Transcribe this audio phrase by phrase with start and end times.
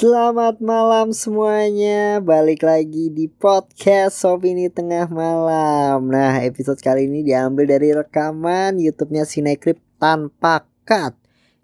[0.00, 2.24] Selamat malam semuanya.
[2.24, 6.08] Balik lagi di podcast Opini Tengah Malam.
[6.08, 11.12] Nah episode kali ini diambil dari rekaman Youtube-nya Sinekrip tanpa cut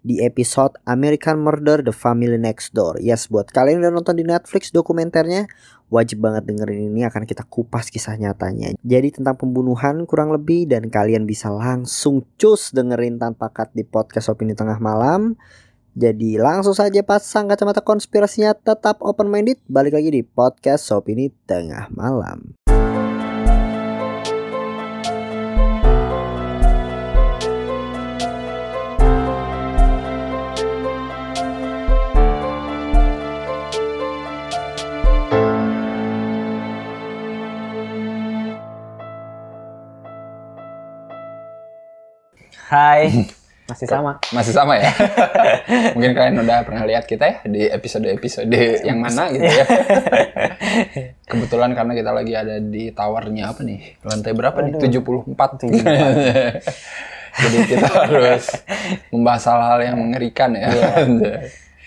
[0.05, 3.01] Di episode American Murder The Family Next Door.
[3.01, 5.49] Yes buat kalian yang udah nonton di Netflix dokumenternya
[5.89, 8.77] Wajib banget dengerin ini akan kita kupas kisah nyatanya.
[8.85, 14.29] Jadi tentang pembunuhan kurang lebih Dan kalian bisa langsung cus dengerin tanpa cut di podcast
[14.29, 15.33] Opini Tengah Malam
[15.97, 19.57] jadi langsung saja pasang kacamata konspirasinya tetap open minded.
[19.65, 22.53] Balik lagi di podcast Shop ini tengah malam.
[42.67, 43.31] Hai,
[43.67, 44.11] masih sama.
[44.31, 44.91] Masih sama ya?
[45.95, 49.65] Mungkin kalian udah pernah lihat kita ya di episode-episode yang mana gitu ya.
[51.29, 53.99] Kebetulan karena kita lagi ada di towernya apa nih?
[54.07, 54.79] Lantai berapa nih?
[54.79, 55.67] 74.
[57.37, 58.49] Jadi kita harus
[59.13, 60.71] membahas hal-hal yang mengerikan ya.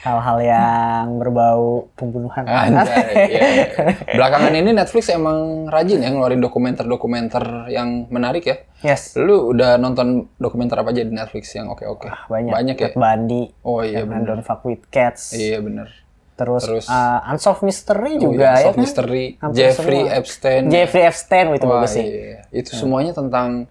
[0.00, 2.48] Hal-hal yang berbau pembunuhan.
[2.48, 3.46] Anjay, iya.
[4.16, 8.56] Belakangan ini Netflix emang rajin ya ngeluarin dokumenter-dokumenter yang menarik ya.
[8.80, 9.12] Yes.
[9.20, 12.08] Lu udah nonton dokumenter apa aja di Netflix yang oke-oke?
[12.32, 12.52] Banyak.
[12.52, 12.90] Banyak ya?
[12.96, 13.52] Bundy.
[13.60, 14.24] Oh iya bener.
[14.24, 15.36] Don't Fuck With Cats.
[15.36, 15.92] Iya bener.
[16.32, 18.64] Terus, Terus- uh, Unsolved Mystery Oh juga iya, ya.
[18.64, 18.80] Solve kan?
[18.80, 20.16] Mystery, Hampir Jeffrey semua.
[20.16, 20.62] Epstein.
[20.72, 22.04] Jeffrey Epstein itu Wah, bagus sih.
[22.08, 22.40] iya.
[22.48, 23.68] Itu semuanya tentang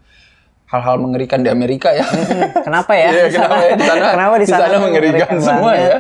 [0.69, 2.05] hal-hal mengerikan di Amerika ya.
[2.61, 3.09] Kenapa ya?
[3.15, 4.05] Iya, sana- kenapa ya di sana?
[4.13, 5.95] Kenapa di di sana, sana mengerikan semua ya?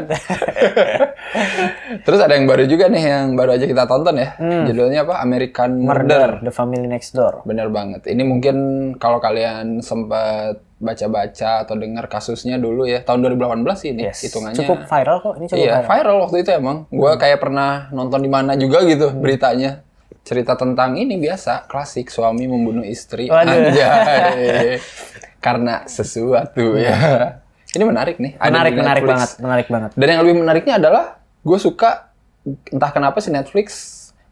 [2.05, 4.29] Terus ada yang baru juga nih yang baru aja kita tonton ya.
[4.39, 5.21] Judulnya apa?
[5.21, 6.05] American Murder.
[6.05, 7.41] Murder, The Family Next Door.
[7.43, 8.05] Bener banget.
[8.05, 8.55] Ini mungkin
[8.95, 14.23] kalau kalian sempat baca-baca atau dengar kasusnya dulu ya tahun 2018 sih ini Yes.
[14.23, 14.55] hitungannya.
[14.55, 15.33] Cukup viral kok.
[15.35, 15.89] Ini cukup Iya, viral.
[15.89, 16.77] viral waktu itu emang.
[16.87, 19.83] Gua kayak pernah nonton di mana juga gitu beritanya.
[20.21, 23.27] Cerita tentang ini biasa, klasik suami membunuh istri.
[23.27, 24.77] Anjay.
[25.45, 26.95] Karena sesuatu ya.
[27.69, 28.35] Ini menarik nih.
[28.37, 29.09] Menarik, menarik Netflix.
[29.09, 29.29] banget.
[29.39, 29.91] Menarik banget.
[29.95, 31.05] Dan yang lebih menariknya adalah
[31.39, 32.11] gue suka
[32.69, 33.67] entah kenapa si Netflix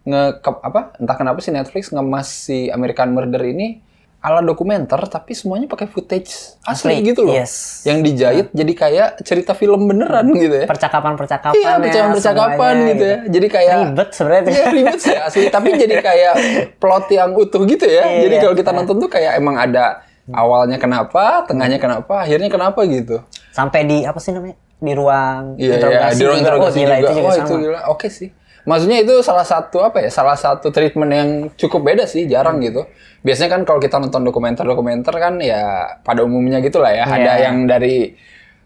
[0.04, 0.96] nge ke- apa?
[0.98, 3.80] Entah kenapa si Netflix ngemas si American Murder ini
[4.28, 7.32] ala dokumenter tapi semuanya pakai footage asli, Asli, gitu loh.
[7.32, 7.88] yes.
[7.88, 10.68] Yang dijahit jadi kayak cerita film beneran gitu ya.
[10.68, 13.18] Percakapan-percakapan Iya, percakapan-percakapan gitu ya.
[13.32, 14.44] Jadi kayak Ribet sebenarnya.
[14.52, 16.34] Iya ribet sih asli, tapi jadi kayak
[16.78, 18.04] plot yang utuh gitu ya.
[18.04, 18.42] Iya, jadi iya.
[18.44, 23.24] kalau kita nonton tuh kayak emang ada awalnya kenapa, tengahnya kenapa, akhirnya kenapa gitu.
[23.56, 24.60] Sampai di apa sih namanya?
[24.78, 26.44] Di ruang Iya, iya, interogasi di ruang juga.
[26.44, 27.00] interogasi oh, gila, juga.
[27.00, 27.42] Itu juga oh, sama.
[27.48, 27.80] itu gila.
[27.90, 28.30] Oke sih.
[28.68, 30.12] Maksudnya itu salah satu apa ya?
[30.12, 32.84] Salah satu treatment yang cukup beda sih, jarang gitu.
[33.24, 35.64] Biasanya kan kalau kita nonton dokumenter-dokumenter kan ya
[36.04, 37.08] pada umumnya gitu lah ya.
[37.08, 37.16] Iya.
[37.16, 38.12] Ada yang dari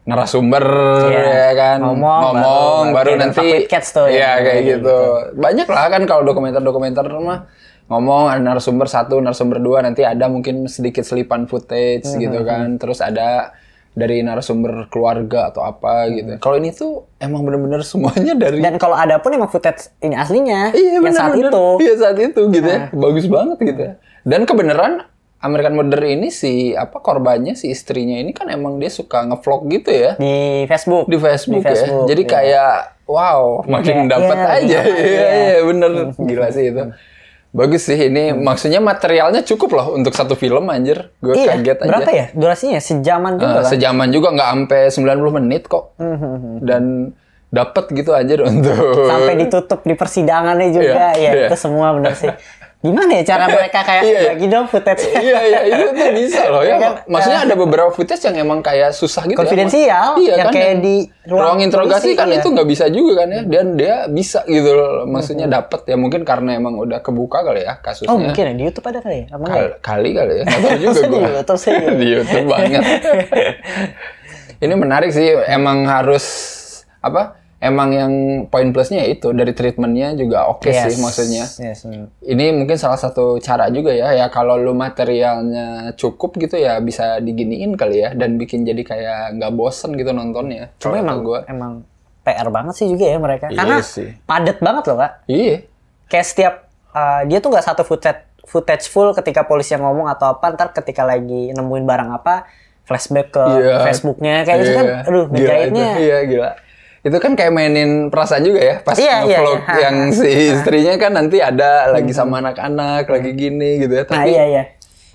[0.01, 0.65] narasumber
[1.05, 1.21] Iya.
[1.29, 4.97] ya kan Ngomong, ngomong baru- baru, nanti Cats tuh, Iya yang kayak kayak gitu.
[5.37, 7.39] Banyak lah kan kalau dokumenter-dokumenter mah
[7.85, 12.81] ngomong ada narasumber satu, narasumber dua, nanti ada mungkin sedikit selipan footage Hmm, gitu kan.
[12.81, 13.53] Terus ada
[13.91, 16.13] dari narasumber keluarga atau apa Hmm.
[16.13, 16.31] gitu.
[16.39, 20.71] Kalau ini tuh emang bener-bener semuanya dari Dan kalau ada pun emang footage ini aslinya
[20.71, 21.51] iya yang bener, saat bener.
[21.51, 21.65] itu.
[21.79, 22.87] Iya saat itu gitu Nah.
[22.87, 22.93] ya.
[22.93, 23.93] Bagus banget gitu ya.
[24.21, 24.93] Dan kebenaran
[25.39, 29.89] American Murder ini si apa korbannya si istrinya ini kan emang dia suka ngevlog gitu
[29.89, 31.09] ya di Facebook.
[31.09, 32.07] di Facebook, Di Facebook, ya.
[32.07, 32.29] Jadi iya.
[32.29, 32.73] kayak
[33.05, 34.79] wow, makin dapat iya, aja.
[34.79, 35.27] iya, Iya, iya.
[35.51, 35.91] iya, bener.
[36.15, 36.83] Gila sih itu.
[37.51, 38.31] Bagus sih ini.
[38.31, 41.11] Maksudnya materialnya cukup loh untuk satu film anjir.
[41.19, 41.89] Gue Iya, kaget aja.
[41.89, 42.79] berapa ya durasinya?
[42.79, 43.67] Sejaman juga Eh, kan?
[43.67, 45.85] sejaman juga nggak sampai 90 menit kok.
[46.61, 47.11] Dan
[47.51, 51.11] dapat gitu aja untuk Sampai ditutup di persidangannya juga.
[51.11, 51.47] Iya, ya, iya.
[51.51, 52.31] itu semua bener sih.
[52.81, 54.29] Gimana ya cara mereka kayak Iya, iya.
[54.33, 56.67] bagi dong footage iya iya itu tuh bisa loh ya.
[56.67, 56.93] Iya kan?
[57.05, 60.17] Maksudnya ada beberapa footage yang emang kayak susah gitu Konfidensial, ya.
[60.17, 60.53] Iya yang kan.
[60.57, 62.41] kayak di ruang, ruang interogasi kan iya.
[62.41, 63.41] itu nggak bisa juga kan ya.
[63.45, 65.05] Dan dia bisa gitu loh.
[65.05, 68.09] Maksudnya dapat ya mungkin karena emang udah kebuka kali ya kasusnya.
[68.09, 69.25] Oh mungkin ya di YouTube ada kali ya?
[69.29, 69.53] Apa ya?
[69.53, 70.43] Kal- kali kali ya.
[70.43, 71.17] Nggak tahu juga Masa di.
[71.21, 71.73] YouTube sih?
[72.01, 72.83] di YouTube banget.
[74.57, 75.25] Ini menarik sih.
[75.45, 76.25] Emang harus
[76.97, 77.40] apa?
[77.61, 78.11] Emang yang
[78.49, 81.45] poin plusnya ya itu dari treatmentnya juga oke sih maksudnya.
[81.45, 81.85] Yes.
[82.17, 87.21] Ini mungkin salah satu cara juga ya, ya kalau lu materialnya cukup gitu ya bisa
[87.21, 90.73] diginiin kali ya dan bikin jadi kayak nggak bosen gitu nontonnya.
[90.81, 91.45] Cuma emang gua.
[91.45, 91.85] emang
[92.21, 93.45] PR banget sih juga ya mereka.
[93.49, 94.09] Iya Karena sih.
[94.25, 95.11] padet banget loh kak.
[95.29, 95.55] Iya.
[96.09, 96.53] Kayak setiap
[96.91, 100.73] uh, dia tuh nggak satu footage footage full ketika polisi yang ngomong atau apa ntar
[100.73, 102.49] ketika lagi nemuin barang apa
[102.83, 103.85] flashback ke Iya.
[103.85, 104.85] Facebooknya kayak gitu kan.
[104.89, 104.97] Iya.
[105.05, 105.89] Aduh Gila ngejahitnya.
[106.01, 106.51] Iya gila.
[107.01, 109.77] Itu kan kayak mainin perasaan juga ya pas Iya, iya, nge-vlog iya.
[109.89, 114.03] yang si istrinya kan nanti ada lagi sama anak-anak lagi gini gitu ya.
[114.05, 114.63] Nah Tapi iya iya.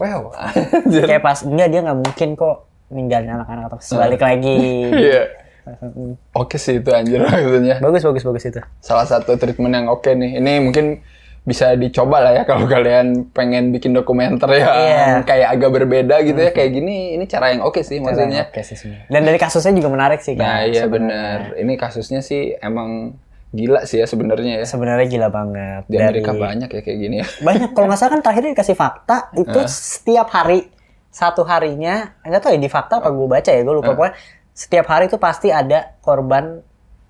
[0.03, 0.35] wow.
[1.11, 2.57] Kayak pas enggak dia nggak mungkin kok
[2.91, 4.57] ninggalin anak-anak atau sebalik lagi.
[5.07, 5.23] Iya.
[6.31, 7.83] Oke sih itu anjir maksudnya.
[7.83, 10.39] bagus bagus bagus itu Salah satu treatment yang oke nih.
[10.39, 11.03] Ini mungkin
[11.47, 15.07] bisa dicoba lah ya kalau kalian pengen bikin dokumenter yang Iya.
[15.23, 17.15] kayak agak berbeda gitu ya kayak gini.
[17.15, 18.51] Ini cara yang oke sih maksudnya.
[18.51, 18.75] Oke sih
[19.07, 21.55] dan dari kasusnya juga menarik sih kan Nah iya benar.
[21.55, 23.15] Ini kasusnya sih emang
[23.49, 24.67] gila sih ya sebenarnya ya.
[24.67, 27.27] sebenarnya gila banget Di Amerika Dari- banyak ya kayak gini ya.
[27.47, 30.67] banyak kalau nggak salah kan terakhir dikasih fakta itu setiap hari
[31.09, 34.19] satu harinya nggak tahu ya di fakta apa gue baca ya gue lupa pokoknya
[34.51, 36.61] setiap hari itu pasti ada korban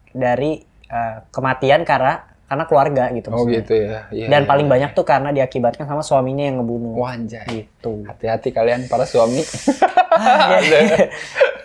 [0.09, 3.55] dari eh, kematian karena karena keluarga gitu Oh maksudnya.
[3.59, 3.99] gitu ya.
[4.09, 4.47] Iya, dan iya.
[4.47, 7.67] paling banyak tuh karena diakibatkan sama suaminya yang ngebunuh Wah anjay.
[7.67, 9.43] gitu Hati-hati kalian para suami.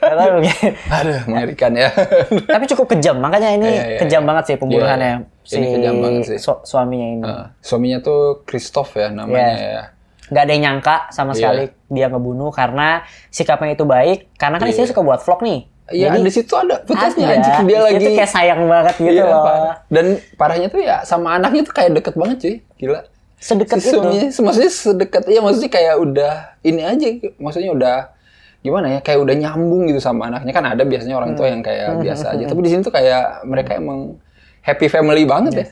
[0.01, 1.87] Aduh, mengerikan ya.
[2.49, 4.27] tapi cukup kejam makanya ini Iya, iya, kejam iya.
[4.27, 5.43] banget sih pembunuhannya Iya, iya.
[5.43, 6.37] si Ini kejam banget sih.
[6.39, 9.71] su- suaminya ini Nah, suaminya tuh Christoph ya namanya Iya.
[9.71, 9.83] ya.
[10.27, 11.35] nggak ada yang nyangka sama Iya.
[11.35, 12.87] sekali dia ngebunuh karena
[13.27, 15.59] sikapnya itu baik karena kan istrinya suka buat vlog nih
[15.91, 17.35] Iya, Jadi, di situ ada footage-nya ada.
[17.37, 17.99] anjing dia lagi.
[17.99, 19.75] tuh kayak sayang banget gitu Iya, loh parah.
[19.87, 22.55] Dan parahnya tuh ya sama anaknya tuh kayak deket banget cuy.
[22.77, 23.01] Gila.
[23.37, 23.97] sedekat Si itu
[24.39, 27.97] maksudnya sedekat iya maksudnya kayak udah ini aja maksudnya udah
[28.61, 31.97] gimana ya kayak udah nyambung gitu sama anaknya kan ada biasanya orang tua yang kayak
[31.97, 34.21] biasa aja tapi di sini tuh kayak mereka emang
[34.61, 35.67] happy family banget ya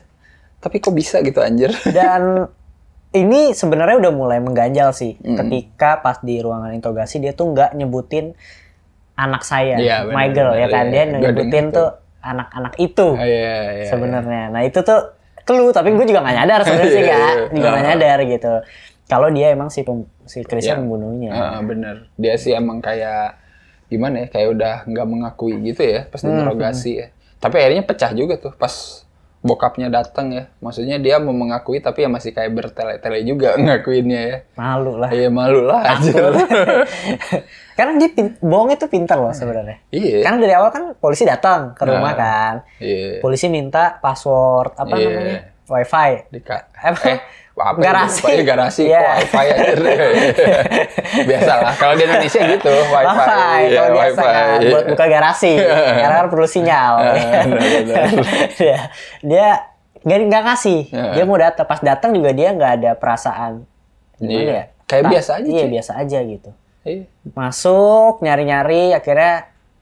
[0.58, 2.50] tapi kok bisa gitu anjir dan
[3.12, 5.38] ini sebenarnya udah mulai mengganjal sih Hmm.
[5.38, 8.34] ketika pas di ruangan interogasi dia tuh nggak nyebutin
[9.14, 10.92] anak saya Iya, benar, my girl ya benar, kan iya.
[10.92, 11.88] dia nyebutin tuh
[12.20, 15.00] anak-anak itu Ah, iya, iya, sebenarnya nah itu tuh
[15.40, 17.44] clue tapi gue juga nggak nyadar sebenarnya sih Iya, kak iya.
[17.50, 17.88] juga nggak Ah.
[17.88, 18.52] nyadar gitu
[19.06, 20.80] kalau dia emang si pem, si Chrisnya Iya.
[20.80, 22.06] pembunuhnya Ah, bener.
[22.14, 23.34] Dia sih emang kayak
[23.86, 24.26] gimana ya?
[24.28, 27.06] Kayak udah nggak mengakui gitu ya pas Hmm, interogasi ya.
[27.36, 28.70] Tapi akhirnya pecah juga tuh pas
[29.40, 30.52] bokapnya datang ya.
[30.58, 34.36] Maksudnya dia mau mengakui tapi ya masih kayak bertele-tele juga ngakuinnya ya.
[34.54, 35.80] malu lah Iya malu lah
[37.72, 40.20] karena dia pin- bohong itu pintar loh sebenarnya Iya.
[40.20, 42.14] karena dari awal kan polisi datang ke rumah Nah.
[42.14, 43.18] kan Iya.
[43.18, 45.08] polisi minta password apa Iya.
[45.08, 45.38] namanya
[45.70, 47.00] wifi Di ka- Apa?
[47.06, 47.18] eh,
[47.52, 47.76] apa?
[47.76, 48.24] Garasi.
[48.26, 49.00] Ya, garasi Iya.
[49.00, 49.64] kok wifi aja.
[51.28, 51.72] Biasalah.
[51.76, 52.94] Kalau di Indonesia gitu, wifi.
[52.96, 54.26] wifi Iya, kalau biasa wifi.
[54.26, 54.70] kan Iya.
[54.70, 55.52] buat buka garasi
[56.00, 57.14] karena kan perlu sinyal Ah,
[57.44, 58.04] benar-benar.
[58.60, 59.48] dia
[60.00, 61.12] dia nggak ngasih Iya.
[61.12, 63.68] dia mau datang pas datang juga dia nggak ada perasaan
[64.16, 64.54] gimana Iya.
[64.54, 65.70] ya Kayak Tak- biasa aja, iya cuy.
[65.70, 66.50] biasa aja gitu
[66.82, 67.02] Iya.
[67.30, 69.34] masuk nyari-nyari akhirnya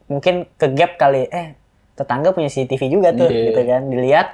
[0.05, 1.55] mungkin ke gap kali eh
[1.94, 3.43] tetangga punya CCTV juga tuh Iya.
[3.46, 4.26] gitu kan dilihat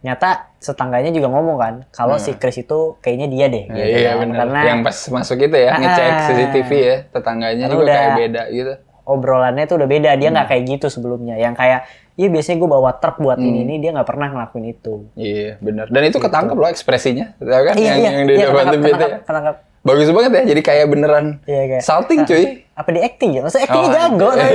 [0.00, 4.22] nyata setangganya juga ngomong kan kalau si Chris itu kayaknya dia deh gitu iya kan.
[4.22, 4.36] benar.
[4.40, 6.18] karena Yang pas masuk itu ya, ngecek Ah.
[6.22, 8.72] CCTV ya, tetangganya juga udah- kayak beda gitu.
[9.04, 10.52] obrolannya tuh udah beda dia nggak Hmm.
[10.52, 14.04] kayak gitu sebelumnya yang kayak iya biasanya gue bawa truk buat ini ini dia nggak
[14.04, 15.86] pernah ngelakuin itu Iya, benar.
[15.86, 17.74] Dan itu ketangkep loh ekspresinya, tahu kan?
[17.74, 19.18] iya yang iya yang di iya depan itu ketangkap, ya.
[19.24, 19.56] ketangkap.
[19.88, 22.44] Bagus banget ya, jadi kayak beneran Iya, kayak- salting cuy.
[22.70, 24.36] apa di acting ya maksudnya actingnya Oh, jago iya.
[24.36, 24.52] nggak?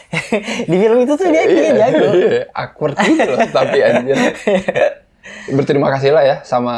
[0.70, 4.16] di film itu tuh dia actingnya jago Iya, awkward gitu loh, tapi anjir.
[5.48, 6.74] Berterima kasih lah ya sama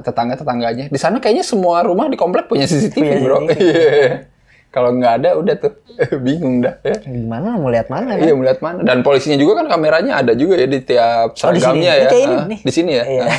[0.00, 0.86] tetangga-tetangganya.
[0.88, 3.38] Di sana kayaknya semua rumah di komplek punya CCTV, Punya bro.
[3.46, 4.26] Iya.
[4.72, 5.72] Kalau nggak ada, udah tuh
[6.24, 6.96] bingung dah ya.
[7.04, 10.56] gimana mau lihat mana kan Iya melihat mana dan polisinya juga kan kameranya ada juga
[10.56, 11.60] ya di tiap Oh, sini.
[11.60, 12.08] seragamnya Ini ya.
[12.10, 12.58] ini Ah, nih.
[12.58, 13.04] Di sini ya.
[13.04, 13.22] Iya.
[13.22, 13.36] Ah,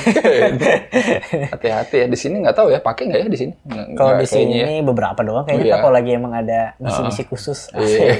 [1.51, 3.53] Hati-hati ya di sini nggak tahu ya pakai nggak ya di sini.
[3.93, 4.85] Kalau di sini kayaknya ya.
[4.85, 5.75] beberapa doang kayaknya Iya.
[5.79, 7.59] Kalau lagi emang ada misi-misi khusus.
[7.73, 8.13] Iya.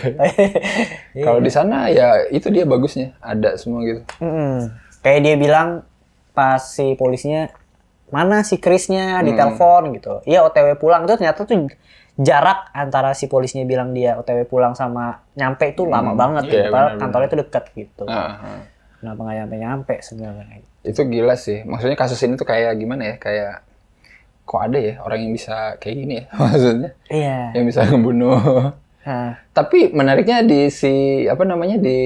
[1.14, 1.24] Iya.
[1.24, 4.02] Kalau di sana ya itu dia bagusnya ada semua gitu.
[4.18, 4.74] Mm-mm.
[5.00, 5.70] Kayak dia bilang
[6.32, 7.54] pas si polisinya
[8.10, 9.26] mana si Chrisnya Hmm.
[9.26, 10.20] di telepon gitu.
[10.24, 11.70] Iya OTW pulang itu ternyata tuh
[12.14, 16.68] jarak antara si polisinya bilang dia OTW pulang sama nyampe itu lama banget Iya, gitu.
[16.70, 18.04] Padahal kantornya tuh deket gitu.
[18.06, 18.62] Ah, ah.
[18.98, 20.62] Kenapa nggak nyampe-nyampe sebenarnya?
[20.82, 21.64] Itu gila sih.
[21.64, 23.16] Maksudnya kasus ini tuh kayak gimana ya?
[23.18, 23.66] Kayak
[24.44, 26.26] kok ada ya orang yang bisa kayak gini ya?
[26.38, 27.38] Maksudnya Iya.
[27.54, 28.72] yang bisa ngebunuh.
[29.04, 30.94] Nah, Tapi menariknya di si
[31.26, 32.00] apa namanya di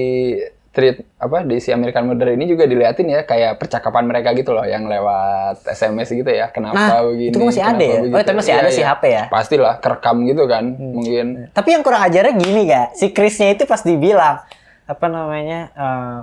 [0.68, 4.62] treat apa di si American Murder ini juga diliatin ya kayak percakapan mereka gitu loh
[4.62, 6.48] yang lewat SMS gitu ya.
[6.48, 7.30] Kenapa Nah, begini?
[7.30, 7.90] itu masih ada ya?
[7.90, 8.20] Oh, begitu.
[8.20, 8.88] itu masih Iya, ada si iya.
[8.90, 9.24] HP ya?
[9.28, 10.64] Pastilah kerekam gitu kan.
[10.70, 12.88] Mungkin Tapi yang kurang ajarnya gini gak?
[12.94, 14.44] Si Chrisnya itu pas dibilang
[14.84, 15.60] apa namanya?
[15.70, 16.18] eh,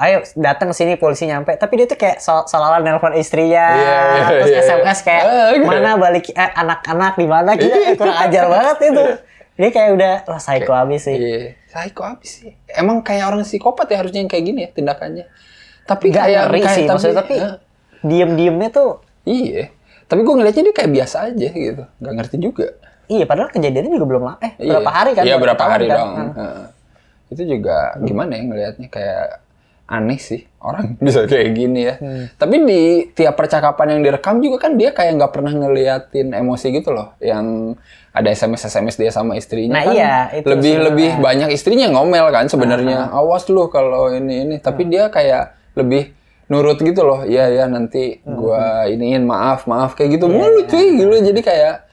[0.00, 1.52] ayo datang sini polisi nyampe.
[1.54, 5.50] Tapi dia tuh kayak so salah nelpon istrinya, Iya, iya, terus iya, SMS kayak Ah,
[5.52, 5.66] gitu.
[5.66, 7.76] mana balik eh, anak-anak di mana gitu.
[7.94, 9.04] kurang ajar banget itu.
[9.60, 11.16] Dia kayak udah wah psycho abis sih.
[11.16, 12.50] Iya, psycho abis sih.
[12.72, 15.24] Emang kayak orang psikopat ya harusnya yang kayak gini ya tindakannya.
[15.82, 17.54] Tapi Gak kayak ngeri kayak- sih maksudnya tapi Eh,
[18.00, 18.90] diem-diemnya tuh
[19.24, 19.68] iya.
[20.04, 21.82] Tapi gue ngeliatnya dia kayak biasa aja gitu.
[21.86, 22.66] Gak ngerti juga.
[23.06, 24.38] iya padahal kejadiannya juga belum lama.
[24.38, 24.70] Eh Iya.
[24.72, 25.22] berapa hari kan?
[25.24, 25.96] Iya berapa hari kan?
[25.96, 26.10] dong.
[26.30, 26.62] Heeh.
[27.28, 29.28] Itu juga gimana ya ngelihatnya kayak
[29.90, 31.94] aneh sih orang bisa kayak gini ya.
[31.98, 32.30] Hmm.
[32.38, 36.94] Tapi di tiap percakapan yang direkam juga kan dia kayak nggak pernah ngeliatin emosi gitu
[36.94, 37.18] loh.
[37.18, 37.74] Yang
[38.14, 40.86] ada SMS SMS dia sama istrinya Nah, kan iya, itu lebih sebenarnya.
[40.86, 43.10] lebih banyak istrinya ngomel kan sebenarnya.
[43.10, 44.56] Awas lu kalau ini ini.
[44.62, 46.14] Tapi dia kayak lebih
[46.46, 47.26] nurut gitu loh.
[47.26, 50.30] Iya ya nanti gua iniin maaf maaf kayak gitu.
[50.30, 51.14] Mulu cuy gitu.
[51.18, 51.89] Jadi kayak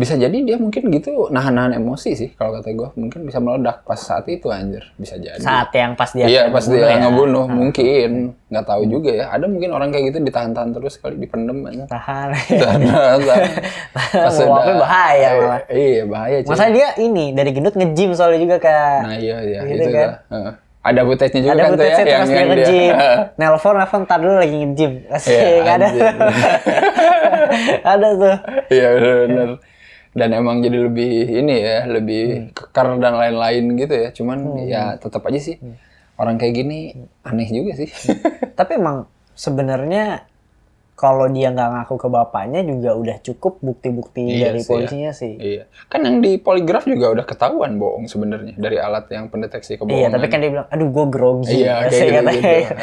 [0.00, 3.96] bisa jadi dia mungkin gitu nahan-nahan emosi sih kalau kata gua mungkin bisa meledak pas
[3.96, 6.96] saat itu anjir bisa jadi Saat yang pas dia iya pas dia ya.
[6.98, 8.10] ngebunuh mungkin
[8.48, 12.28] nggak tahu juga ya ada mungkin orang kayak gitu ditahan-tahan terus kali dipendem aja Tahan.
[13.92, 15.60] Pas Meluapnya udah- bahaya malah.
[15.68, 16.36] iya bahaya.
[16.42, 18.98] Masa dia ini dari gendut nge-gym soalnya juga kak.
[19.02, 20.08] nah iya iya Gitu itu kan.
[20.26, 20.54] lah.
[20.80, 22.92] Ada footage-nya juga ada kan tuh ya itu pas dia nge-gym.
[22.96, 23.18] Heeh.
[23.36, 24.92] Nelpon, nelpon, ntar dulu lagi nge-gym.
[25.10, 25.88] Asik, Iya, ada.
[27.84, 28.36] ada tuh.
[28.70, 29.48] Iya benar.
[30.10, 34.08] Dan emang jadi lebih ini ya, lebih kekar dan lain-lain gitu ya.
[34.10, 35.56] Cuman ya tetap aja sih
[36.16, 36.78] orang kayak gini
[37.22, 37.88] aneh juga sih.
[38.52, 40.26] Tapi emang sebenarnya
[40.92, 45.32] kalau dia nggak ngaku ke bapaknya juga udah cukup bukti-bukti Iya dari sih, polisinya sih.
[45.32, 45.64] iya.
[45.88, 49.96] Kan yang di poligraf juga udah ketahuan bohong sebenarnya dari alat yang pendeteksi kebohongan.
[49.96, 51.64] Iya, tapi kan dia bilang, aduh gue grogi.
[51.64, 52.42] Iya, kayak gitu, katanya.
[52.44, 52.74] gitu.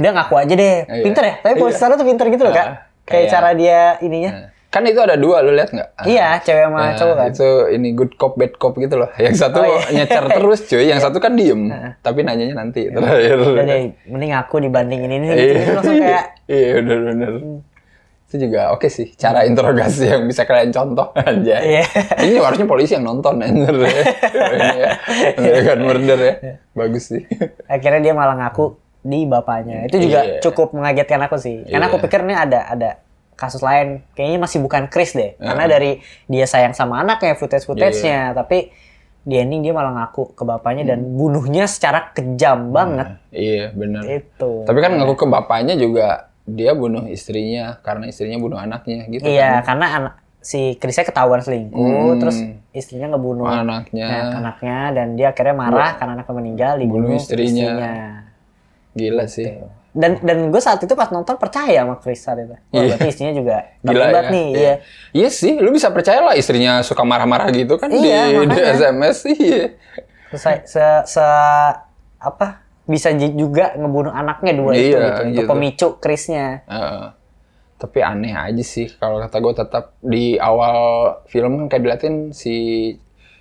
[0.00, 0.76] Udah ngaku aja deh.
[0.88, 1.02] Iya.
[1.04, 1.34] Pinter ya?
[1.44, 2.64] Tapi sana tuh pinter gitu loh, Kak.
[2.64, 4.30] Kayak kayak- cara dia ininya.
[4.70, 5.88] Kan itu ada dua, lu lihat nggak?
[5.92, 6.06] Ah.
[6.06, 7.28] Iya, cewek sama Nah, cowok kan.
[7.28, 9.10] Itu ini good cop bad cop gitu loh.
[9.18, 10.06] Yang satu Oh, iya.
[10.06, 11.66] nyecer terus cuy, yang satu kan diem.
[11.98, 13.34] Tapi nanyanya nanti terakhir.
[13.36, 17.32] Udah deh, mending aku dibanding ini, Iya, gitu langsung kayak iya bener-bener.
[18.24, 21.56] Itu juga oke sih, cara interogasi yang bisa kalian contoh aja.
[21.58, 21.82] Iya.
[22.22, 23.90] Ini harusnya polisi yang nonton anjir ya.
[24.70, 24.90] Ya.
[25.34, 26.34] American Murder ya.
[26.70, 27.26] Bagus sih.
[27.66, 29.90] akhirnya dia malah ngaku di bapaknya.
[29.90, 30.38] Itu juga Iya.
[30.40, 31.66] cukup mengagetkan aku sih.
[31.66, 32.04] Karena aku Iya.
[32.06, 32.90] pikir ini ada ada
[33.40, 34.04] kasus lain.
[34.12, 35.32] Kayaknya masih bukan Chris deh.
[35.32, 35.40] Iya.
[35.40, 35.90] Karena dari
[36.26, 38.68] dia sayang sama anaknya, footage-footage-nya, tapi
[39.20, 41.16] di ending dia malah ngaku ke bapaknya dan Hmm.
[41.16, 43.16] bunuhnya secara kejam banget.
[43.30, 44.02] Iya bener.
[44.06, 44.64] Itu.
[44.64, 49.60] Tapi kan ngaku ke bapaknya juga dia bunuh istrinya karena istrinya bunuh anaknya gitu Iya,
[49.60, 49.76] kan.
[49.76, 52.18] karena anak si Chrisnya ketahuan selingkuh, Hmm.
[52.18, 52.40] terus
[52.72, 54.08] istrinya ngebunuh Anaknya.
[54.08, 57.68] nah, anaknya dan dia akhirnya marah karena anaknya meninggal dibunuh Bunuh istrinya.
[57.68, 57.92] istrinya.
[58.90, 59.48] Gila sih.
[59.90, 62.54] Dan dan gue saat itu pas nonton percaya sama Chris saat itu.
[62.54, 62.94] Wah, Iya.
[62.94, 64.22] berarti istrinya juga Gila ya.
[64.30, 64.56] nih, Iya.
[64.56, 64.74] iya.
[65.10, 68.70] Iya sih, lu bisa percaya lah istrinya suka marah-marah gitu kan Iya, di, di makanya.
[68.72, 69.64] SMS iya.
[70.30, 71.74] Se, se, se-
[72.16, 72.46] apa
[72.84, 75.48] bisa juga ngebunuh anaknya dua itu Iya, gitu, untuk gitu.
[75.48, 76.62] pemicu Chrisnya.
[76.64, 77.06] Heeh.
[77.76, 80.76] tapi aneh aja sih kalau kata gue tetap di awal
[81.24, 82.92] film kan kayak diliatin si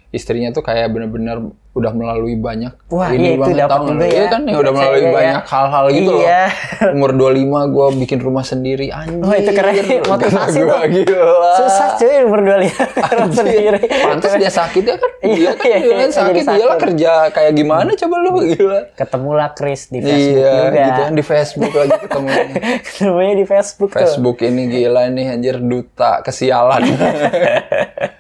[0.10, 1.38] istrinya tuh kayak bener-bener
[1.70, 4.02] udah melalui banyak Wah, iya, itu banget, juga lu?
[4.02, 4.26] Iya ya.
[4.28, 5.14] kan yang udah Iya, melalui iya, iya.
[5.14, 6.42] banyak hal-hal gitu Iya.
[6.50, 6.96] loh.
[6.98, 7.38] Umur 25
[7.70, 9.22] gue bikin rumah sendiri anjir.
[9.22, 9.76] Wah, itu keren.
[10.04, 10.90] Motivasi gua, tuh.
[10.90, 11.52] Gila.
[11.56, 13.32] Susah cuy berdua lihat Anjir.
[13.38, 13.80] sendiri.
[13.86, 15.12] Pantes dia sakit ya kan?
[15.22, 16.34] Iya, Iya kan iya, dia kan iya, sakit.
[16.34, 16.84] jadi Dia lah sakit.
[16.84, 18.80] kerja kayak gimana coba lu gila.
[18.92, 20.82] Ketemulah Chris di Facebook Iya, juga.
[20.82, 22.30] gitu kan di Facebook lagi ketemu.
[22.88, 24.00] Ketemunya di Facebook, tuh.
[24.02, 26.82] Facebook ini gila nih anjir duta kesialan.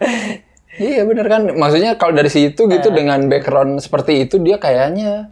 [0.80, 2.96] iya bener kan, maksudnya kalau dari situ gitu Iya.
[2.96, 5.30] dengan background seperti itu dia kayaknya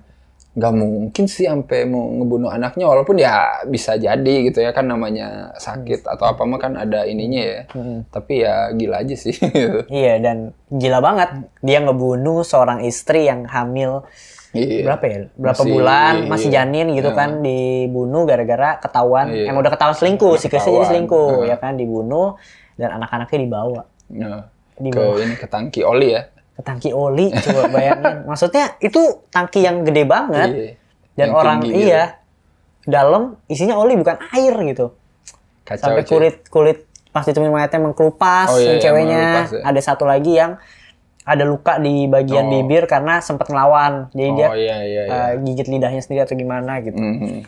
[0.53, 5.53] nggak mungkin sih sampai mau ngebunuh anaknya walaupun ya bisa jadi gitu ya kan namanya
[5.55, 6.11] sakit Hmm.
[6.11, 7.59] atau apa mah kan ada ininya ya.
[8.07, 9.37] Tapi ya gila aja sih.
[9.93, 10.37] Iya dan
[10.67, 11.29] gila banget
[11.61, 14.01] dia ngebunuh seorang istri yang hamil
[14.49, 14.81] Iya.
[14.81, 17.19] berapa ya berapa Masih- bulan masih janin gitu Iya.
[17.21, 19.47] kan dibunuh gara-gara ketahuan Iya.
[19.47, 21.53] emang udah ketahuan selingkuh si Chrisnya jadi selingkuh Heeh.
[21.53, 22.33] ya kan dibunuh
[22.73, 26.23] dan anak-anaknya dibawa Nah, Di ke ini ke tangki oli ya.
[26.51, 30.71] ke tangki oli coba bayangin maksudnya itu tangki yang gede banget Iya.
[31.13, 31.81] dan Yang orang tinggi gitu.
[31.83, 32.03] iya
[32.83, 34.85] dalam isinya oli bukan air gitu
[35.61, 35.83] Kacau.
[35.83, 39.61] sampai kulit kulit pas ditemuin mayatnya mengkelupas Oh, yang iya, ceweknya mengelupas ya.
[39.65, 40.51] ada satu lagi yang
[41.21, 42.51] ada luka di bagian Oh.
[42.51, 45.13] bibir karena sempat ngelawan jadi dia Oh iya iya iya.
[45.13, 47.45] uh, gigit lidahnya sendiri atau gimana gitu Mhm.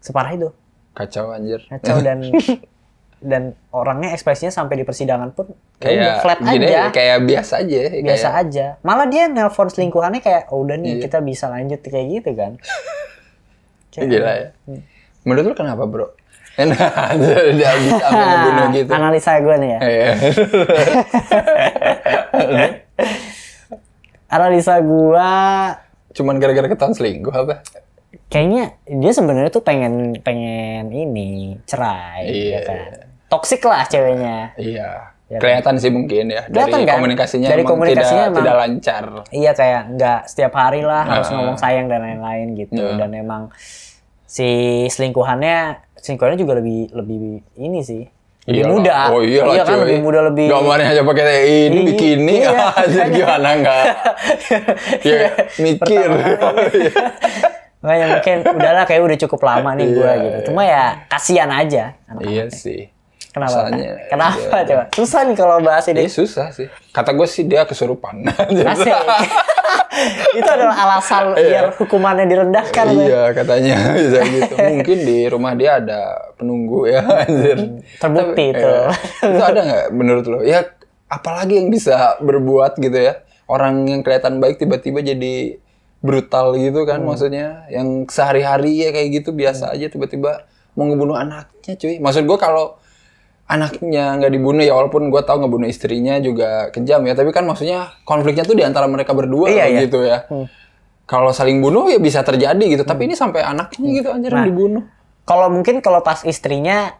[0.00, 0.48] separah itu
[0.92, 1.62] Kacau anjir.
[1.66, 2.18] kacau dan
[3.18, 6.82] dan orangnya ekspresinya sampai di persidangan pun ya kayak flat gini, aja.
[6.88, 8.66] kayak biasa aja biasa kayak, aja.
[8.80, 11.02] Malah dia nelpon selingkuhannya kayak oh, udah nih Iya.
[11.04, 12.52] kita bisa lanjut kayak gitu kan.
[13.90, 14.48] Kayak- gila ya.
[15.22, 16.06] Menurut lu kenapa bro?
[16.58, 18.90] Nah, dia ngebunuh gitu.
[18.90, 19.78] Analisa gue nih ya.
[19.80, 20.08] Iya.
[24.28, 25.30] analisa gua
[26.10, 27.62] cuman gara-gara ketahuan selingkuh apa?
[28.28, 32.50] Kayaknya dia sebenarnya tuh pengen pengen ini cerai Iya.
[32.50, 35.40] ya kan toksik lah ceweknya iya Ya kan?
[35.44, 36.88] kelihatan sih mungkin ya dari kan?
[36.94, 41.36] komunikasinya Dari komunikasinya tidak emang- tidak lancar iya kayak nggak setiap hari lah harus Nah.
[41.36, 42.96] ngomong sayang dan lain-lain gitu Nah.
[42.96, 43.42] dan emang
[44.24, 44.48] si
[44.86, 45.58] selingkuhannya
[45.94, 47.20] selingkuhannya juga lebih lebih
[47.54, 48.08] ini sih
[48.46, 48.72] lebih Iyalah.
[48.72, 49.80] muda oh iya lah kan cuy.
[49.84, 52.50] lebih muda lebih gambarnya aja pakai ini Iya, bikini iya.
[52.80, 53.84] aja gimana enggak
[55.04, 55.20] ya
[55.58, 56.82] mikir kali.
[57.78, 60.38] Makanya mungkin udahlah kayak udah cukup lama nih Iya, gitu.
[60.48, 61.94] Cuma ya kasihan aja.
[62.18, 62.90] Iya sih.
[63.28, 63.68] Kenapa?
[63.68, 64.64] Masalahnya, Kenapa iya.
[64.64, 64.82] coba?
[64.96, 66.00] Susah nih kalau bahas ini.
[66.00, 66.66] Iya susah sih.
[66.90, 68.24] Kata gue sih dia kesurupan.
[68.72, 68.88] Asik.
[70.38, 72.84] itu adalah alasan biar hukumannya direndahkan.
[72.88, 74.54] Iya katanya bisa gitu.
[74.56, 76.00] Mungkin di rumah dia ada
[76.34, 77.58] penunggu ya anjir.
[77.98, 78.70] Terbukti Tapi, itu.
[78.70, 79.28] iya.
[79.28, 80.38] itu ada nggak menurut lo?
[80.40, 80.64] Ya
[81.08, 83.22] apalagi yang bisa berbuat gitu ya.
[83.44, 85.56] Orang yang kelihatan baik tiba-tiba jadi
[85.98, 87.12] brutal gitu kan Hmm.
[87.12, 87.68] maksudnya.
[87.68, 91.98] Yang sehari-hari ya kayak gitu biasa aja tiba-tiba mau ngebunuh anaknya cuy.
[91.98, 92.78] Maksud gue kalau
[93.48, 97.96] anaknya nggak dibunuh ya walaupun gue tahu ngebunuh istrinya juga kejam ya tapi kan maksudnya
[98.02, 99.80] konfliknya tuh di antara mereka berdua Iya, iya.
[99.82, 100.28] gitu ya
[101.04, 104.84] kalau saling bunuh ya bisa terjadi gitu tapi ini sampai anaknya gitu anjir yang dibunuh
[105.24, 106.96] Kalau mungkin kalau pas istrinya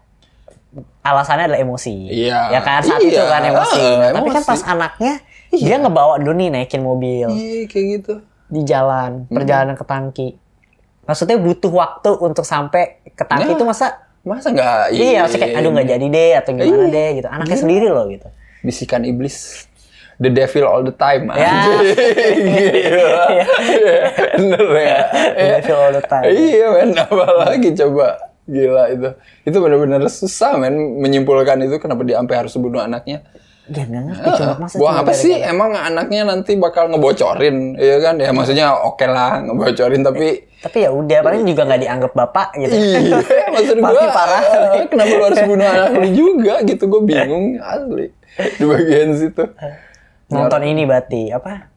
[1.01, 2.13] alasannya adalah emosi.
[2.13, 2.53] Iya.
[2.53, 3.09] Ya kan saat Iya.
[3.11, 3.81] itu kan emosi.
[3.81, 4.49] Ah, Nah, Tapi kan emosi.
[4.49, 5.15] pas anaknya
[5.51, 8.15] dia ngebawa dulu nih naikin mobil iya kayak gitu
[8.49, 10.29] di jalan, perjalanan ke tangki.
[11.05, 13.57] Maksudnya butuh waktu untuk sampai ke tangki Nah.
[13.57, 16.93] itu masa masa nggak iya, maksudnya kayak aduh nggak jadi deh atau gimana Iya.
[16.93, 17.29] deh gitu.
[17.29, 18.29] Anaknya sendiri loh gitu.
[18.59, 19.65] bisikan iblis
[20.19, 21.63] the devil all the time Ya.
[22.37, 23.25] Gila.
[24.39, 24.99] bener ya
[25.57, 26.25] I feel all the time.
[26.27, 29.09] iya men apalagi coba gila itu
[29.45, 33.23] itu benar-benar susah men menyimpulkan itu kenapa dia sampai harus bunuh anaknya
[33.69, 35.35] Dia nggak ngerti cuma masa Buang apa gara-gara- sih?
[35.39, 38.17] Emang anaknya nanti bakal ngebocorin, iya kan?
[38.17, 42.75] Ya maksudnya oke lah ngebocorin, tapi Tapi ya udah paling juga nggak dianggap bapak gitu.
[42.75, 43.21] iya,
[43.55, 44.43] maksud gua parah.
[44.75, 46.83] eh, Kenapa lu harus bunuh anak lu juga gitu?
[46.85, 49.45] Gue bingung asli di bagian situ.
[50.29, 51.71] Nonton ini berarti apa?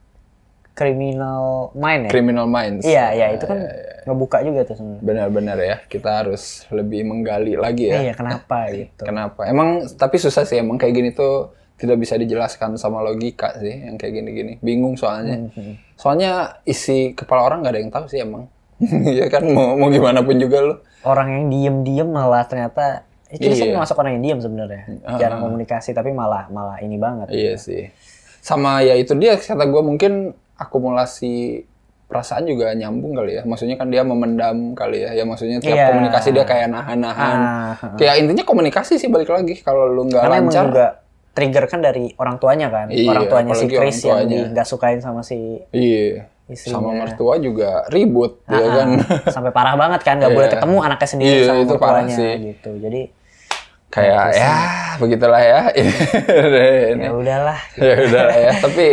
[0.72, 2.10] Criminal Mind ya?
[2.10, 2.82] Criminal Minds.
[2.82, 3.60] Iya, iya itu kan
[4.02, 5.04] ngebuka juga tuh sebenarnya.
[5.04, 8.00] Benar-benar ya, kita harus lebih menggali lagi ya.
[8.02, 9.02] Iya, kenapa gitu.
[9.04, 9.44] Kenapa?
[9.44, 13.98] Emang tapi susah sih emang kayak gini tuh tidak bisa dijelaskan sama logika sih yang
[13.98, 14.52] kayak gini-gini.
[14.62, 15.50] Bingung soalnya.
[15.50, 18.46] Hmm, Soalnya isi kepala orang nggak ada yang tahu sih emang.
[19.10, 20.74] Iya kan mau mau gimana pun juga lo.
[21.02, 23.74] Orang yang diem-diem malah ternyata itu Iya.
[23.74, 23.78] iya.
[23.78, 24.82] masuk orang yang diem sebenarnya.
[25.18, 27.34] Jarang komunikasi tapi malah malah ini banget.
[27.34, 27.90] Iya sih.
[28.38, 31.66] Sama ya itu dia kata gue mungkin akumulasi
[32.06, 33.42] perasaan juga nyambung kali ya.
[33.42, 35.16] Maksudnya kan dia memendam kali ya.
[35.16, 35.86] Ya maksudnya tiap Iya.
[35.90, 37.36] komunikasi dia kayak nahan-nahan.
[37.40, 39.56] Ah, Kayak intinya komunikasi sih balik lagi.
[39.58, 40.86] Kalau lu nggak lancar, juga
[41.32, 42.86] trigger kan dari orang tuanya kan.
[42.86, 44.28] Iya, orang tuanya si Chris yang tuanya.
[44.28, 46.28] di- nggak sukain sama si iya.
[46.44, 46.74] Istrinya.
[46.76, 48.88] Sama mertua juga ribut, ya Ah, kan.
[49.26, 50.54] sampai parah banget kan nggak boleh Iya.
[50.54, 52.32] ketemu anaknya sendiri Iya, sama itu mertuanya sih.
[52.50, 52.70] gitu.
[52.76, 53.00] Jadi
[53.92, 54.52] kayak ya
[54.96, 55.60] begitulah ya.
[55.80, 55.92] Ini.
[56.96, 57.58] ya udahlah.
[57.76, 58.52] ya udah lah ya.
[58.56, 58.86] Tapi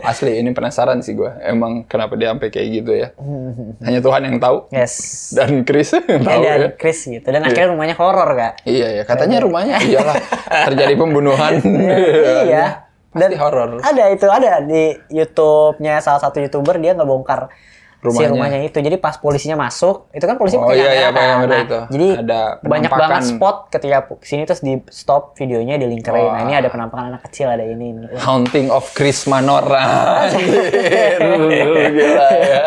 [0.00, 1.28] asli ini penasaran sih gue.
[1.44, 3.08] Emang kenapa dia sampai kayak gitu ya?
[3.86, 4.72] Hanya Tuhan yang tahu.
[4.72, 4.94] Yes.
[5.36, 6.68] Dan Chris yang tahu dan ya.
[6.80, 7.28] Chris gitu.
[7.28, 8.64] Dan akhirnya rumahnya horor kak.
[8.64, 10.16] Iya ya, katanya rumahnya iyalah
[10.72, 11.60] terjadi pembunuhan.
[12.48, 12.88] iya.
[13.08, 13.80] Pasti horor.
[13.84, 17.52] Ada itu ada di YouTube-nya salah satu youtuber dia ngebongkar
[17.98, 18.30] si Rumahnya.
[18.30, 18.78] rumahnya itu.
[18.78, 21.42] Jadi pas polisinya masuk, itu kan polisi Oh, iya, iya, kan.
[21.44, 21.78] Nah, itu.
[21.90, 26.22] Jadi Ada banyak banget spot ketika sini terus di stop videonya di linkerin.
[26.24, 27.90] Nah, ini ada penampakan anak kecil, ada ini.
[27.90, 28.06] ini.
[28.16, 30.22] Haunting of Chris Manora.
[31.18, 32.62] Gila ya.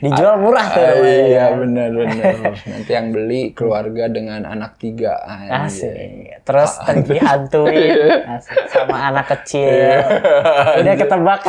[0.00, 0.80] Dijual murah tuh.
[0.80, 1.20] Ah, rumahnya.
[1.28, 2.34] iya benar benar.
[2.64, 5.20] Nanti yang beli keluarga dengan anak tiga.
[5.20, 5.92] Anjir.
[5.92, 6.40] Asik.
[6.42, 6.96] Terus Ah.
[6.96, 7.92] dihantuin
[8.26, 8.56] Asik.
[8.66, 9.68] sama anak kecil.
[9.68, 9.98] Iya.
[10.80, 11.40] Udah ketebak.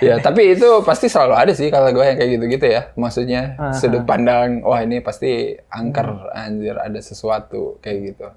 [0.00, 0.68] Ya, tapi itu
[1.00, 2.92] pasti selalu ada sih kalau gue yang kayak gitu-gitu ya.
[2.92, 5.32] Maksudnya Ah, sudut pandang, wah ini pasti
[5.66, 8.28] angker, anjir ada sesuatu kayak gitu.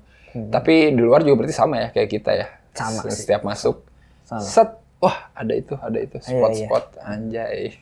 [0.48, 2.48] Tapi di luar juga berarti sama ya kayak kita ya.
[2.48, 2.72] Hmm.
[2.72, 3.22] Sama Se- sih.
[3.22, 3.84] Setiap masuk,
[4.24, 4.40] Sama.
[4.40, 7.76] set, wah ada itu, ada itu Iya, spot-spot anjay.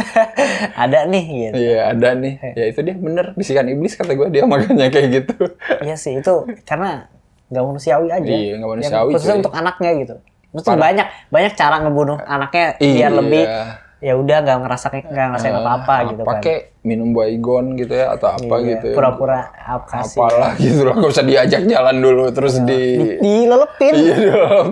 [0.76, 1.54] ada nih gitu.
[1.56, 2.34] Iya ada nih.
[2.52, 5.34] Ya itu dia bener bisikan iblis kata gue dia makanya kayak gitu.
[5.80, 7.08] Iya sih itu karena
[7.48, 8.20] nggak manusiawi aja.
[8.22, 9.40] Iya, nggak Yang manusiawi, Khususnya cuy.
[9.40, 10.14] untuk anaknya gitu.
[10.50, 13.08] Mesti banyak banyak cara ngebunuh anaknya biar Iya.
[13.16, 13.44] lebih
[14.00, 16.40] ya udah nggak ngerasa nggak ngerasain apa-apa gitu kan.
[16.40, 18.86] Pakai minum baygon gitu ya atau apa Iya, gitu.
[18.90, 18.94] ya.
[18.96, 20.16] Pura-pura apkasi.
[20.16, 23.92] Apalah gitu loh, gak usah diajak jalan dulu terus di Dilelepin.
[23.92, 24.66] Iya dong,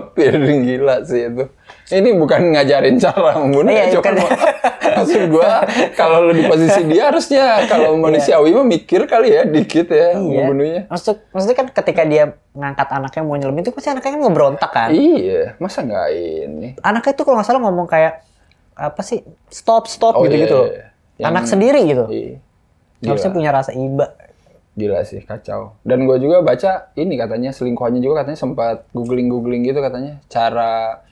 [0.65, 1.45] gila sih itu.
[1.89, 4.13] Ini bukan ngajarin cara membunuh, Iya, ya, cuma bukan.
[4.99, 5.63] maksud gua
[5.93, 10.21] kalau lu di posisi dia harusnya kalau manusiawi mah mikir kali ya dikit ya Iya.
[10.21, 10.81] membunuhnya.
[10.89, 14.89] Maksud, maksudnya kan ketika dia ngangkat anaknya mau nyelemin itu pasti anaknya kan ngebrontak kan.
[14.89, 16.67] Iya, masa nggak ini?
[16.81, 18.25] Anaknya itu kalau nggak salah ngomong kayak
[18.79, 20.67] apa sih stop stop Oh, gitu gitu iya, loh.
[20.67, 20.85] iya.
[21.19, 22.05] Yang- Anak sendiri gitu.
[22.07, 22.35] Iya.
[23.03, 24.07] Harusnya punya rasa iba.
[24.71, 25.75] gila sih kacau.
[25.83, 31.03] Dan gua juga baca ini katanya selingkuhannya juga katanya sempat googling googling gitu katanya cara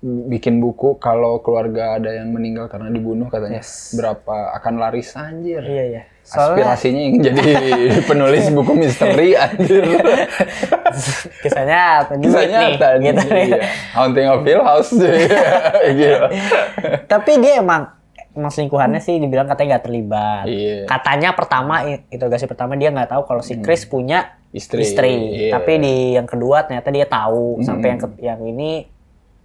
[0.00, 3.60] bikin buku kalau keluarga ada yang meninggal karena dibunuh katanya
[3.92, 5.60] berapa akan laris anjir.
[5.60, 6.02] Iya iya.
[6.24, 7.44] Soalnya aspirasinya ingin jadi
[8.08, 9.84] penulis buku misteri anjir.
[11.42, 13.24] kisahnya apa Kisahnya nih gitu.
[13.28, 13.58] iya.
[13.92, 16.28] Haunting of Hill House Gila.
[17.12, 17.92] Tapi dia emang
[18.32, 20.44] emang selingkuhannya sih dibilang katanya nggak terlibat.
[20.46, 20.78] Iya.
[20.86, 21.74] Katanya pertama
[22.08, 24.80] interogasi pertama dia nggak tahu kalau si Chris punya Istri.
[24.80, 25.14] istri.
[25.44, 25.50] Iya.
[25.52, 28.86] Tapi di yang kedua ternyata dia tahu sampai yang ke- yang ini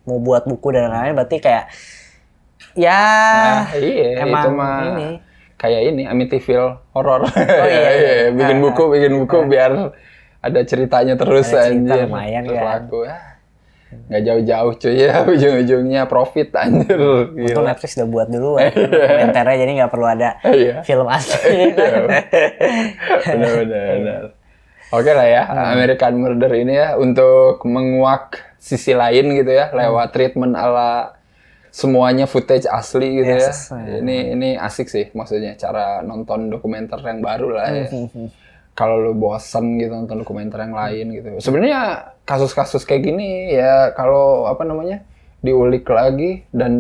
[0.06, 1.70] mau buat buku dan lain-lain berarti kayak
[2.74, 3.02] ya
[3.66, 5.10] Nah, iya, emang itu mah ini.
[5.60, 7.30] Kayak ini Amityville horor.
[7.36, 8.14] iya, iya.
[8.34, 9.94] bikin buku, bikin buku biar
[10.40, 12.08] ada ceritanya terus Ada cerita anjir.
[12.08, 12.64] lumayan, Terus kan.
[12.80, 13.00] laku.
[13.04, 13.22] Ah,
[13.90, 16.96] Nggak jauh-jauh cuy ya, ujung-ujungnya profit anjir.
[16.96, 17.64] Untung.
[17.66, 18.50] Netflix udah buat dulu
[18.88, 20.74] dokumenternya jadi nggak perlu ada Iya.
[20.82, 21.74] film asli.
[21.74, 22.24] Benar-benar.
[23.98, 24.24] benar.
[24.90, 25.76] Oke lah ya, Hmm.
[25.76, 31.14] American Murder ini ya untuk menguak sisi lain gitu ya, lewat treatment ala
[31.70, 33.70] semuanya footage asli gitu Yes.
[33.70, 34.02] ya.
[34.02, 37.88] Ini ini asik sih maksudnya cara nonton dokumenter yang baru lah ya.
[37.88, 38.30] Hmm,
[38.74, 41.30] Kalau lu bosen gitu nonton dokumenter yang lain gitu.
[41.40, 41.80] Sebenarnya
[42.24, 45.04] kasus-kasus kayak gini ya kalau apa namanya
[45.40, 46.74] diulik lagi dan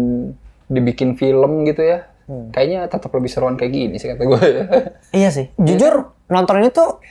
[0.65, 2.07] dibikin film gitu ya.
[2.25, 2.49] Hmm.
[2.49, 4.41] Kayaknya tetap lebih seruan kayak gini sih kata gue.
[5.11, 5.49] Iya sih.
[5.55, 7.01] Jujur nonton ini tuh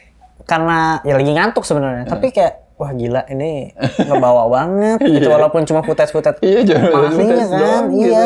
[0.46, 2.06] karena ya lagi ngantuk sebenarnya.
[2.06, 3.74] Tapi kayak wah gila ini
[4.06, 4.98] ngebawa banget.
[5.02, 6.38] gitu walaupun cuma footage-footage.
[6.40, 8.24] Iya, jangan Aslinya kan, gitu, iya.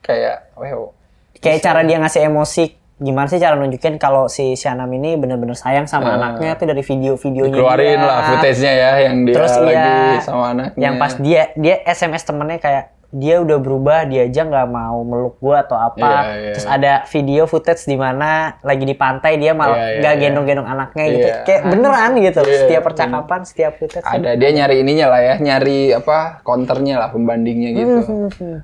[0.00, 0.96] Kayak, wow.
[1.36, 2.64] Kayak cara dia ngasih emosi.
[3.00, 7.56] Gimana sih cara nunjukin kalau si Shanam ini bener-bener sayang sama anaknya tuh dari video-videonya
[7.56, 10.76] Keluarin lah footage-nya ya yang dia Terus lagi iya, sama anaknya.
[10.76, 15.34] yang pas dia dia SMS temennya kayak dia udah berubah dia aja nggak mau meluk
[15.42, 16.52] gua atau apa Iya, iya.
[16.54, 20.22] terus ada video footage di mana lagi di pantai dia malah Iya, iya, nggak iya.
[20.22, 21.36] gendong-gendong anaknya gitu Iya.
[21.42, 22.86] kayak beneran gitu Iya, setiap iya.
[22.86, 27.98] percakapan setiap footage ada dia nyari ininya lah ya, nyari apa counternya lah pembandingnya gitu.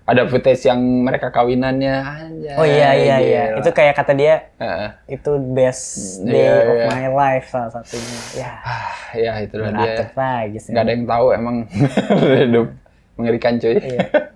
[0.06, 1.96] Ada footage yang mereka kawinannya.
[2.06, 4.88] Anjay, oh iya iya iya itu kayak kata dia Heeh.
[5.18, 6.86] itu best day of iya.
[6.86, 8.94] my life salah satunya ya Ah,
[9.26, 10.06] ya itulah dia.
[10.70, 11.56] Nggak ada yang tahu emang
[12.46, 12.66] hidup
[13.16, 13.74] mengerikan cuy.
[13.80, 14.00] Iya.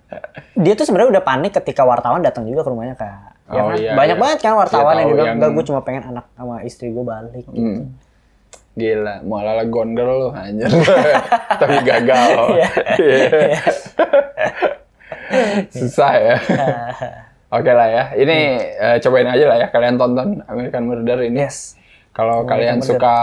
[0.60, 3.08] dia tuh sebenarnya udah panik ketika wartawan datang juga ke rumahnya kak
[3.48, 3.76] ya Oh, kan?
[3.76, 4.22] iya, banyak iya.
[4.22, 6.86] banget kan wartawan Iya, yang tahu bilang yang- enggak gue cuma pengen anak sama istri
[6.88, 7.58] gue balik gitu.
[7.58, 7.82] Hmm.
[8.72, 10.70] Gila, mau ala gone girl lu anjir.
[11.60, 12.28] Tapi gagal.
[12.54, 12.68] Iya.
[15.68, 16.36] Susah ya.
[17.56, 18.04] Oke lah ya.
[18.14, 18.36] Ini
[18.70, 21.42] eh, cobain aja lah ya kalian tonton American Murder ini.
[21.42, 21.74] yes
[22.20, 23.16] Kalau kalian suka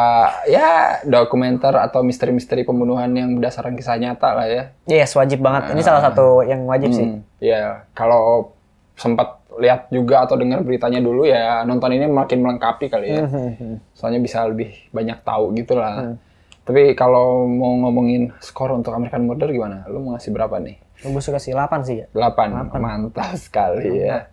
[0.47, 0.69] ya
[1.03, 4.63] dokumenter atau misteri-misteri pembunuhan yang berdasarkan kisah nyata lah ya.
[4.85, 8.57] yes wajib banget ini salah satu yang wajib sih Hmm, Ya, kalau
[8.93, 13.21] sempat lihat juga atau dengar beritanya dulu ya nonton ini makin melengkapi kali ya.
[13.93, 16.17] Soalnya bisa lebih banyak tahu gitu lah.
[16.61, 19.85] Tapi kalau mau ngomongin skor untuk American Murder gimana?
[19.85, 20.81] Lu mau ngasih berapa nih?
[20.97, 22.73] gue suka sih 8 sih ya 8.
[22.73, 24.25] Mantap sekali ya.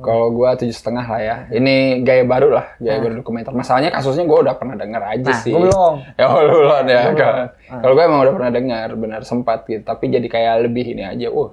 [0.00, 1.36] Kalau gua tujuh setengah lah ya.
[1.52, 3.52] Ini gaya baru lah, gaya baru dokumenter.
[3.52, 5.52] Masalahnya kasusnya gua udah pernah denger aja nah sih.
[5.52, 7.00] belum Ya oh, lu belum ya.
[7.12, 7.36] Kalau
[7.80, 9.84] kalau gue emang udah pernah dengar, benar sempat gitu.
[9.84, 11.28] Tapi jadi kayak lebih ini aja.
[11.30, 11.52] Uh,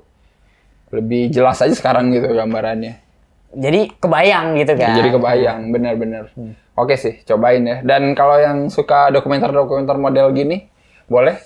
[0.91, 3.03] lebih jelas aja sekarang gitu gambarannya.
[3.47, 6.31] jadi kebayang gitu kan Jadi kebayang, benar-benar.
[6.77, 7.77] Oke sih, cobain ya.
[7.81, 10.67] Dan kalau yang suka dokumenter-dokumenter model gini,
[11.10, 11.39] boleh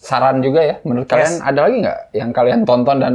[0.00, 0.76] saran juga ya.
[0.84, 3.14] Menurut kalian ada lagi nggak yang kalian tonton dan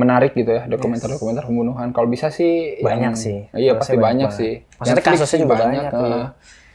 [0.00, 1.92] menarik gitu ya dokumenter-dokumenter pembunuhan?
[1.92, 3.44] Kalau bisa sih Banyak yang- sih.
[3.52, 4.52] Iya pasti banyak banyak, sih.
[4.74, 6.00] Maksudnya Netflix kasusnya juga banyak, eh.
[6.02, 6.24] iya.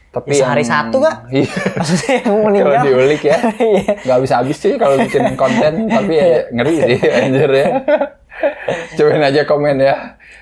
[0.08, 1.16] Tapi Ya, sehari yang- satu, Kak.
[1.36, 1.50] Iya.
[1.76, 3.38] maksudnya yang meninggal kalau diulik ya
[3.74, 3.92] Iya.
[4.00, 7.66] nggak bisa habis sih kalau bikin konten tapi ya ngeri sih anjir ya
[8.92, 9.94] cobain aja komen ya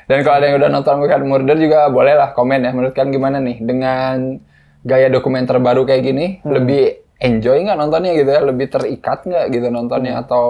[0.05, 3.11] dan kalau ada yang udah nonton American Murder juga boleh lah komen ya menurut kalian
[3.11, 4.39] gimana nih dengan
[4.81, 6.83] gaya dokumenter baru kayak gini lebih
[7.17, 10.47] enjoy nggak nontonnya gitu ya lebih terikat nggak gitu nontonnya atau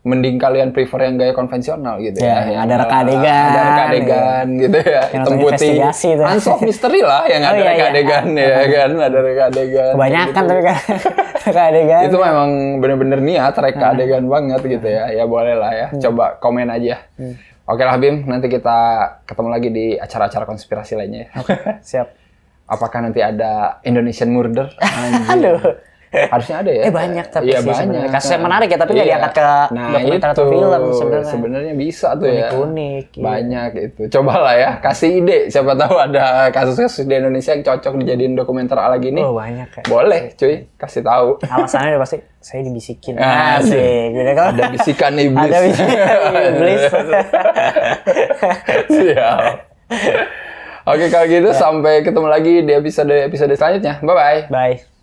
[0.00, 4.46] mending kalian prefer yang gaya konvensional gitu Ya, ya, ada reka adegan, ada reka adegan
[4.56, 5.02] gitu ya.
[5.10, 5.74] Hitam putih.
[6.24, 7.90] unsolved mystery lah yang Oh, ada iya, reka iya.
[7.90, 8.90] adegan ya kan?
[8.96, 10.48] Ada reka adegan kebanyakan gitu.
[10.48, 10.78] tapi kan
[11.44, 12.02] reka adegan.
[12.06, 13.64] Itu memang bener-bener niat Hmm.
[13.64, 15.04] reka adegan banget gitu ya.
[15.12, 15.86] Ya boleh lah ya.
[15.98, 17.02] Coba komen aja.
[17.14, 17.34] Hmm.
[17.64, 18.22] oke lah Bim.
[18.24, 18.78] Nanti kita
[19.24, 21.30] ketemu lagi di acara-acara konspirasi lainnya ya.
[21.82, 22.08] siap.
[22.64, 24.70] Apakah nanti ada Indonesian Murder?
[25.32, 25.58] Aduh
[26.10, 28.10] harusnya ada ya Eh, banyak tapi iya sih banyak sebenarnya.
[28.10, 29.12] Kasusnya menarik ya, tapi nggak Iya.
[29.12, 31.28] diangkat ke nah, dokumenter atau film sebenarnya.
[31.28, 33.22] sebenarnya bisa tuh ya Unik-unik, iya.
[33.22, 38.32] banyak itu cobalah ya kasih ide siapa tahu ada kasus-kasus di Indonesia yang cocok dijadiin
[38.34, 43.14] dokumenter ala gini oh banyak ya boleh cuy kasih tahu alasannya udah pasti saya dibisikin
[43.14, 43.76] Ah, asik
[44.10, 45.44] gitu kan ada bisikan iblis.
[45.44, 46.82] ada bisikan iblis
[48.88, 49.40] Siap.
[50.84, 54.00] Oke kalau gitu sampai ketemu lagi di episode episode selanjutnya.
[54.00, 54.40] Bye bye.
[54.48, 54.97] bye